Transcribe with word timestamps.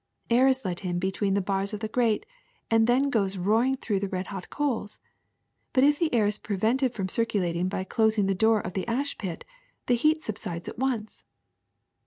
*'Air 0.31 0.47
is 0.47 0.65
let 0.65 0.83
in 0.83 0.97
between 0.97 1.35
the 1.35 1.41
bars 1.45 1.75
of 1.75 1.79
the 1.79 1.87
grate 1.87 2.25
and 2.71 2.87
then 2.87 3.11
goes 3.11 3.37
roaring 3.37 3.77
through 3.77 3.99
the 3.99 4.09
red 4.09 4.25
hot 4.33 4.49
coals. 4.49 4.97
But 5.73 5.83
if 5.83 5.99
the 5.99 6.11
air 6.11 6.25
is 6.25 6.39
prevented 6.39 6.91
from 6.91 7.07
circulating 7.07 7.67
by 7.69 7.83
closing 7.83 8.25
the 8.25 8.33
door 8.33 8.59
of 8.61 8.73
the 8.73 8.87
ash 8.87 9.15
pit, 9.19 9.45
the 9.85 9.93
heat 9.93 10.23
subsides 10.23 10.67
at 10.67 10.79
once." 10.79 11.23